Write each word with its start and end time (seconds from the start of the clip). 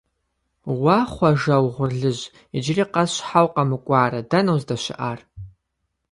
Уэ, 0.81 0.97
Хъуэжэ 1.13 1.55
угъурлыжь, 1.65 2.23
иджыри 2.57 2.85
къэс 2.93 3.11
щхьэ 3.15 3.39
укъэмыкӀуарэ, 3.45 4.19
дэнэ 4.29 4.51
уздэщыӀар? 4.55 5.19